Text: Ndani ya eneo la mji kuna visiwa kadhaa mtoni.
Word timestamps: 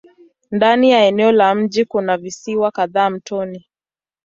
Ndani 0.51 0.91
ya 0.91 1.05
eneo 1.05 1.31
la 1.31 1.55
mji 1.55 1.85
kuna 1.85 2.17
visiwa 2.17 2.71
kadhaa 2.71 3.09
mtoni. 3.09 3.67